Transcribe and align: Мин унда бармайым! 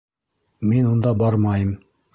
Мин 0.71 0.89
унда 0.95 1.15
бармайым! 1.23 1.75